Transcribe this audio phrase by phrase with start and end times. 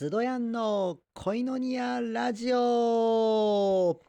[0.00, 4.00] スドヤンのコイノニアラジオ。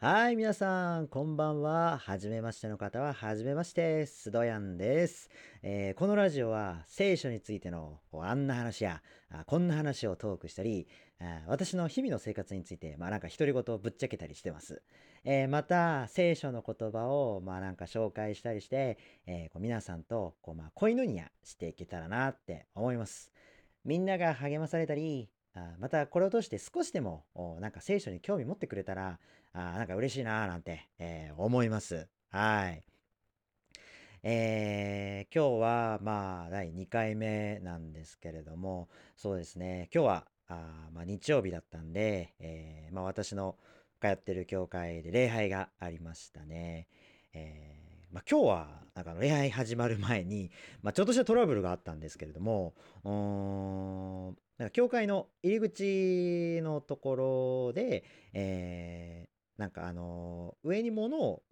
[0.00, 1.98] はい、皆さん、こんばんは。
[1.98, 5.28] はじめましての方は、はじめまして、スドヤンです。
[5.64, 10.86] えーこのラジオは、聖書についてのあんな話や、あこんな話をトークしたり、
[11.18, 14.84] あ私の日々の生活について、まあなんか独り言をぶっちゃけたりしてます。
[15.24, 23.32] えーまた、聖書の言葉を、まあなんか紹介したりして、えーこう皆さんと、こうまあ、恋のニアしていけたらなって思います。
[23.84, 27.24] みんなが励まされたり、あまたこれを通して少しでも
[27.60, 29.18] なんか聖書に興味持ってくれたら
[29.52, 32.08] あなんか嬉しいなーなんて、えー思います。
[32.30, 32.84] はい。
[34.22, 43.56] えー今日はまあ第2回目なんですけれどもそうですね今日はあまあ、日曜日だったんで、えーまあ、私の
[44.00, 46.88] 通ってる教会で礼拝がありましたね。
[47.34, 50.50] えーまあ、今日はなんか礼拝始まる前に、
[50.82, 52.72] まあ、ちょっとしたトラブルがあったんですけれども
[54.58, 59.28] なんか教会の入り口のところで、えー
[59.58, 61.42] なんかあの上に物を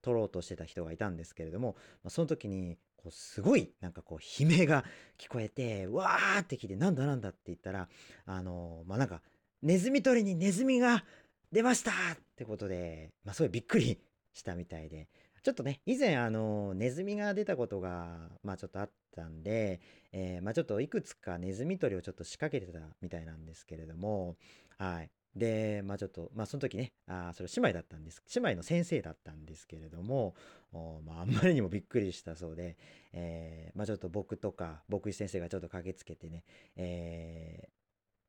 [0.00, 4.84] 取ろうとしてた人がいたんですけれども、まあ、その時にこうすごいなんかこう悲鳴が
[5.18, 7.88] 聞こえてわーって来てなんだなんだって言ったら
[8.26, 9.20] あのまあなんか
[9.60, 11.04] ネズミ捕りにネズミが
[11.52, 11.94] 出ましたっ
[12.36, 13.98] てことで、まあ、すごいびっくり
[14.32, 15.08] したみたいで
[15.42, 19.80] ちょっとね以前あのネズミが出たことがまあちょっとあったんで、
[20.12, 24.36] えーまあちょっといくつかネズミ捕りをちょっと仕掛けてたみたいなんですけれども
[24.78, 25.10] はい。
[25.36, 28.22] でまあちょっとまあその時ねあそれ姉妹だったんです。
[28.34, 30.34] 姉妹の先生だったんですけれども
[30.72, 32.76] おまああんまりにもびっくりしたそうで、
[33.12, 36.44] えーまあちょっと僕とか牧師先生がちょっと駆けつけてね、
[36.76, 37.68] えー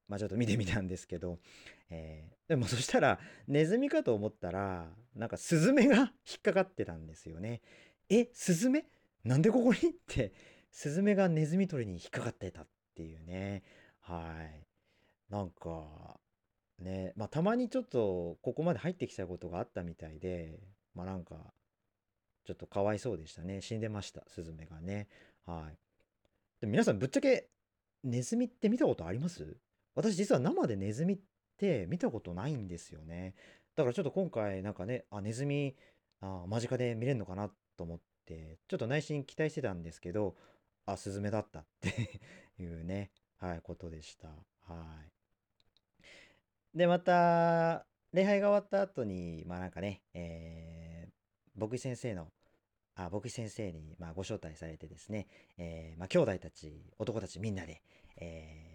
[0.08, 1.40] まあちょっと見てみたんですけど、
[1.90, 7.62] えーでもそしたらネズミかと思ったらなんかスズメが引っかかってたんですよね。
[8.10, 8.86] えスズメ？
[9.24, 9.78] なんでここに？
[9.78, 10.34] って
[10.72, 13.64] スズメがネズミ捕りに引っかかってたっていうね。
[14.00, 14.66] はい。
[15.30, 16.20] なんか
[16.80, 20.60] ねまあたまにちょっとここまで入ってきちゃうことがあったみたいで
[20.95, 21.36] まあなんか
[22.45, 23.61] ちょっとかわいそうでしたね。
[23.61, 25.08] 死んでましたスズメがね。
[25.45, 25.77] はい。
[26.61, 27.48] で皆さんぶっちゃけ
[28.04, 29.58] ネズミって見たことあります？
[29.95, 31.20] 私実は生でネズミっ
[31.58, 33.36] て見たことないんですよね。
[33.76, 35.76] だからちょっと今回なんかねあネズミ
[36.21, 40.36] あ間近で見れるのかなと思ってちょっと内心期待してたんですけど
[40.92, 41.60] あスズメだった。
[41.61, 42.20] って
[42.60, 44.30] いうねはいことでした。
[44.61, 45.04] は
[46.73, 46.77] い。
[46.77, 51.10] でまた礼拝が終わった後にまあなんかね、えー
[51.55, 52.32] 牧師先生の
[52.95, 55.27] あ牧師先生にまあご招待されてですね、
[55.58, 57.82] えーまあ、兄弟たち男たちみんなで、
[58.16, 58.70] えー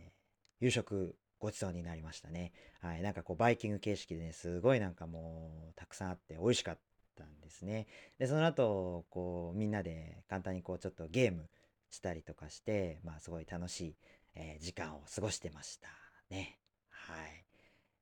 [0.61, 2.53] 夕食ごちそうになりましたね。
[2.81, 6.79] はいなんかこうバイキング形式でねすごいなんかもうたくさんあって美味しかっ
[7.17, 7.87] たんですね。
[8.19, 11.49] でその後こうみんなで簡単にこうちょっとゲーム
[11.95, 13.97] したりとかしてまあすごい楽しい、
[14.35, 15.89] えー時間を過ごしてました
[16.31, 16.59] ね。
[16.91, 17.45] はい、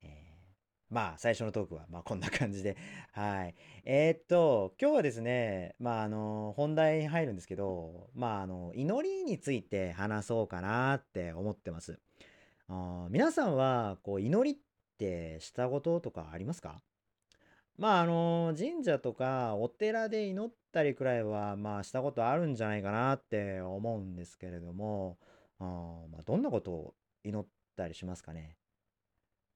[0.03, 2.77] えーまあ最初のトークはまあこんな感じで。
[3.13, 3.55] はい。
[3.85, 11.99] えーっと今日はですねまああの本題に入るんですけどまああの祈りについて話そうかなって思ってます。
[12.69, 14.61] あ皆さんはこう祈りっ
[14.99, 16.83] てしたこととかありますか？
[17.79, 25.19] まああの神社とかお寺で祈ったりくらいはまあしたことあるんじゃないかなって思うんですけれども
[25.59, 25.65] あ
[26.11, 26.95] まあどんなことを
[27.25, 27.47] 祈っ
[27.77, 28.57] たりしますかね。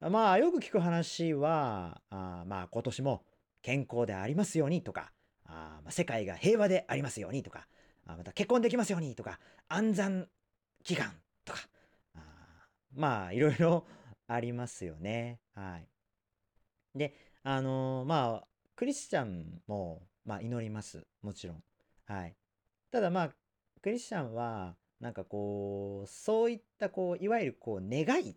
[0.00, 3.24] まあよく聞く話はあまあ今年も
[3.62, 5.12] 健康でありますようにとか
[5.46, 7.66] あまあ世界が平和でありますようにとか
[8.06, 9.38] あまた結婚できますようにとか
[9.68, 10.28] 安産
[10.84, 11.12] 祈願
[11.44, 11.60] とか
[12.14, 12.20] あ
[12.94, 13.86] まあいろいろ
[14.28, 15.40] ありますよね。
[15.54, 15.88] はい。
[16.94, 17.14] で
[17.48, 21.06] あのまあクリスチャンもまあ祈ります。
[21.22, 21.62] もちろん。
[22.06, 22.34] はい。
[22.90, 23.30] ただまあ
[23.80, 28.34] クリスチャンはなんかこうそういったこういわゆるこう願いっ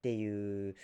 [0.00, 0.76] ていう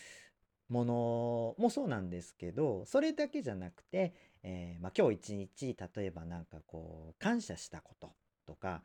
[0.69, 8.13] ものもそうなんですけどそれだけじゃなくて、えーまあ、今日一日例えばなんかこう感謝したこと
[8.47, 8.83] とか、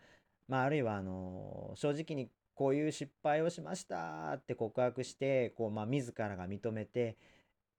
[0.48, 7.18] まあ、あるいはあの正直にこういう失敗をしましたって告白してこう、まあ、自らが認めて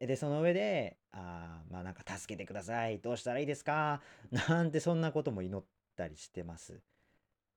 [0.01, 4.03] でその上であーまあなんか助けてくださいどうしたらいいですか
[4.49, 5.65] なんてそんなことも祈っ
[5.97, 6.81] たりしてます。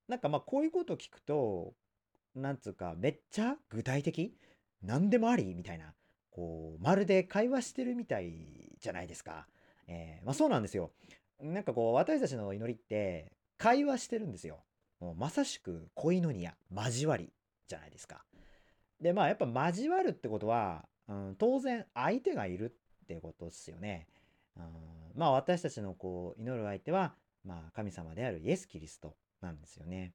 [0.07, 1.75] なんかまあこういうこと聞くと
[2.35, 4.37] なんつうかめっちゃ具体的
[4.81, 5.93] 何でもありみたいな
[6.29, 9.47] こうまるで会話してるみたいじゃないですか。
[9.87, 10.93] えーまあそうなんですよ。
[11.39, 14.63] なんかこう私たちの祈りって会話してるんですよ。
[14.99, 17.31] もうまさしく恋のニア交わり
[17.67, 18.23] じゃないですか。
[18.99, 24.07] でまあやっぱ交わるってことは、うん、当然相手がいるってことですよね。
[24.55, 24.63] うん、
[25.15, 30.13] まあ私たちのこう祈る相手は、まあ、神様であるイエス・キリストなんですよね。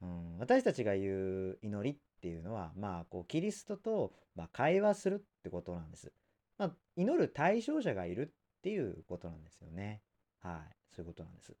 [0.00, 6.10] うん、私たちが言う祈りっていうのは、まあ、こう、キリストと、ま、会話するってことなんです。
[6.56, 10.00] まあ、祈る対象者がいるっていうことなんですよね。
[10.38, 10.76] はい。
[10.94, 11.54] そういうことなんです。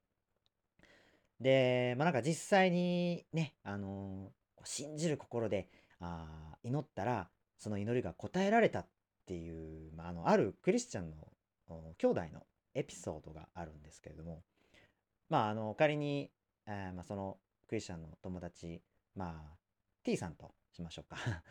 [1.38, 5.68] で、まあ、なんか実際にね、あのー信じる心で、
[6.00, 7.30] あ祈ったら、
[7.60, 8.86] その祈りが答えられたっ
[9.26, 12.42] ていう、まあ、あの、あるクリスチャンの兄弟の
[12.74, 14.42] エピソードがあるんですけれども、
[15.28, 16.30] まあ、あの、仮に、
[16.66, 17.36] えー、まあ、その
[17.68, 18.82] クリスチャンの友達、
[19.14, 19.56] まあ、
[20.02, 21.16] T さんとしましょうか。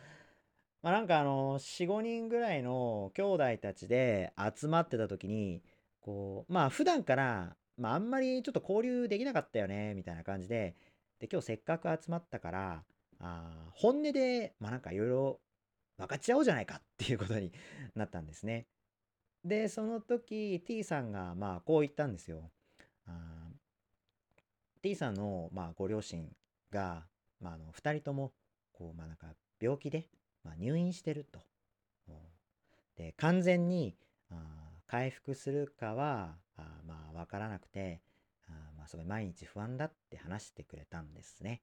[0.82, 5.62] まあなんかあの、4、5人ぐらいの兄弟たちで集まってた時に、
[6.00, 10.74] こう、まあ普段から、まああんまりちょっと交流できなかったよね、みたいな感じで、
[11.18, 12.84] で、今日せっかく集まったから、
[13.18, 15.40] あ本音で、まあなんかいろいろ
[16.00, 17.52] 分かち合おうじゃないかっていうことに
[17.94, 18.66] なったんですね。
[19.44, 22.50] で、その時 T さんがまあこう言ったんですよ。
[23.06, 23.12] あ
[24.82, 26.28] T さんのまあご両親
[26.70, 27.04] が、
[27.40, 28.32] まあ、あの2人とも
[28.72, 29.28] こうまあなんか
[29.60, 30.08] 病気で、
[30.42, 31.40] まあ、入院してると。
[32.96, 33.96] で完全に
[34.30, 34.34] あ
[34.86, 38.02] 回復するかはあまあ分からなくて
[38.48, 41.62] あまあすごい毎日不安だって話してくれたんですね。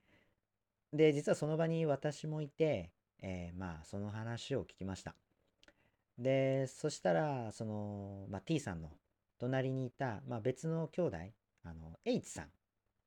[0.93, 2.91] で実はその場に私もいて、
[3.21, 5.15] えー、まあその話を聞きました。
[6.17, 8.89] でそしたらその、まあ、T さんの
[9.39, 11.17] 隣にいた、まあ、別の兄弟
[11.63, 12.47] あの H さん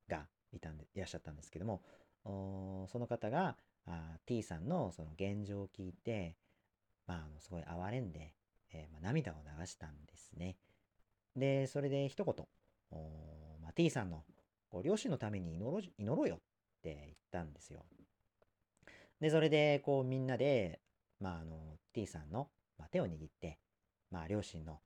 [0.08, 1.82] がいたんでいらっしゃったんですけども
[2.24, 6.36] その方があ T さんのその現状を聞いて、
[7.06, 8.34] まあ、あのすごい哀れんで、
[8.72, 10.56] えー、まあ、涙を流したんですね。
[11.36, 12.34] で、それで一言、
[13.62, 14.24] まあ、T さんの
[14.68, 16.38] こう両親のために祈ろ祈ろうよっ
[16.82, 17.84] て言ったんですよ。
[19.20, 20.80] で、それでこうみんなで、
[21.20, 23.58] まあ、あの T さんの、まあ、手を握って、
[24.10, 24.80] まあ、両親の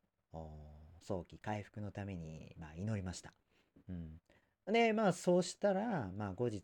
[1.00, 3.32] 早期回復のために、まあ、祈りました。
[3.88, 6.62] うん、で、まあそうしたら、まあ後日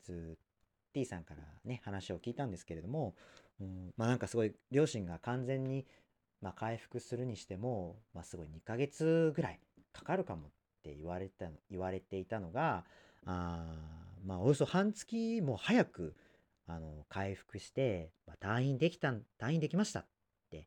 [0.93, 3.15] T さんからね、話を聞いたんですけれども、
[3.61, 5.87] うん、まあなんかすごい両親が完全に、
[6.41, 9.61] まあ、回復するにしても、まあすごい2ヶ月ぐらい
[9.93, 10.51] かかるかもっ
[10.83, 12.85] て言われた、言われていたのが、
[13.27, 13.65] あ
[14.25, 16.15] まあおよそ半月も早く、
[16.67, 20.07] あの、回復して、まあ、退院できた、退院できましたっ
[20.51, 20.67] て、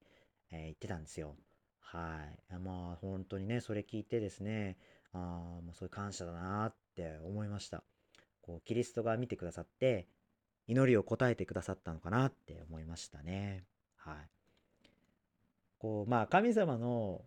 [0.51, 1.35] えー、言ってたんですよ。
[1.79, 2.19] は
[2.51, 2.53] い。
[2.55, 4.77] まあ本当にね、それ聞いてですね、
[5.13, 7.83] ああもうそういう感謝だなって思いました。
[8.41, 10.07] こう、キリストが見てくださって、
[10.67, 13.63] 祈りを答えてくださったのかなって思いましたね。
[13.97, 14.15] はい。
[15.77, 17.25] こう、まあ、神様の、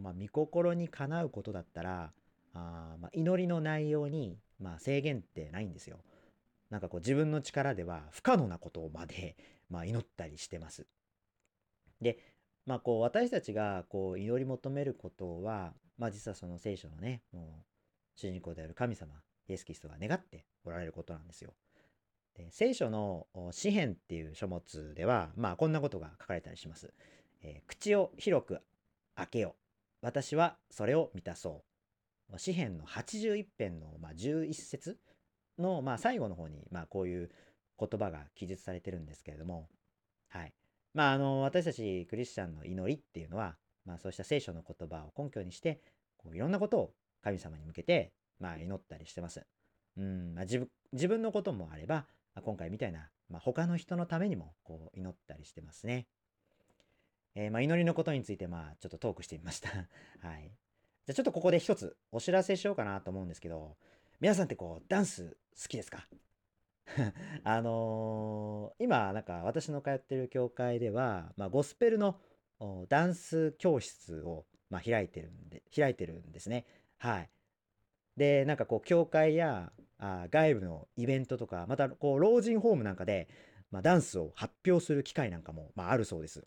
[0.00, 2.12] まあ、御心にかなうことだったら、
[2.54, 5.98] あまあ、祈りの内容に、まあ、制限ってないんですよ。
[6.70, 9.36] なんかこう自分の力では不可能なことまで、
[9.70, 10.86] まあ、祈ったりしてます。
[12.00, 12.18] で、
[12.66, 21.54] まあこう私たちがこう祈り求めることは、まあ実はその聖書のね、もう主人公である神様、イエス・キリストが願っておられることなんですよ。
[22.34, 26.92] で聖書の詩篇っていう書物では、まあこんなことが書かれたりします。
[27.42, 28.60] えー、口を広く
[29.14, 29.56] 開けよ。
[30.02, 31.64] 私はそれを満たそ
[32.32, 32.38] う。
[32.38, 34.98] 詩篇の81編の、まあ、11節
[35.58, 37.30] の、まあ、最後の方に、まあ、こういう
[37.78, 39.68] 言葉が記述されてるんですけれども、
[40.28, 40.52] はい。
[40.94, 45.80] まあ、あの、私たちクリスチャンの祈りっていうのは、まあ、そうした聖書の言葉を根拠にして、
[46.16, 46.92] こういろんなことを
[47.22, 49.46] 神様に向けて、まあ、祈ったりしてます。
[49.96, 52.06] うん、まあ、自分、自分のこともあれば、
[52.42, 56.06] 今回みたいな、まあ、他の人のためにも、こう、祈ったりしてますね。
[57.34, 59.70] えー、まあ、祈りのことについて、まあ、ちょっとトークしてみました。
[60.20, 60.50] はい。
[61.06, 63.76] じゃあ、ちょっとここで一つお知らせしようかなと思うんですけど、
[64.20, 66.06] 皆さんってこう、ダンス好きですか？
[67.44, 72.18] あのー、今、なんか私の通ってる教会では、まあ、ゴスペルの
[72.88, 76.64] ダンス教室を、まあ、開いてるんで、開いてるんですね。
[76.98, 77.30] はい。
[78.16, 83.28] で、なんかこう、教会やあ外部のイベントとか、またこう、老人ホームなんかで、
[83.70, 86.46] まあ、ダンスを発表する機会なんかも、まあ、あるそうです。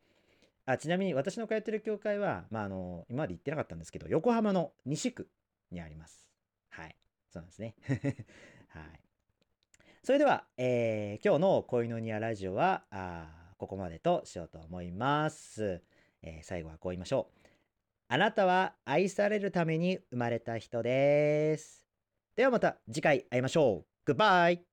[0.65, 5.29] あちなみに私の通ってる教会は、まあ、あの、今まで行ってなかったんですけど、横浜の西区
[5.71, 6.29] にあります。
[6.71, 6.97] はい。
[7.33, 7.75] そうなんですね。
[8.69, 9.01] はい。
[10.05, 15.81] それでは、えー、今日の恋のニアラジオは、あここまでとしようと思います。
[16.23, 17.49] えー、最後はこう言いましょう。
[18.09, 21.87] あなたは愛されるために生まれた人です。
[22.35, 23.87] ではまた次回会いましょう。
[24.05, 24.72] グッバイ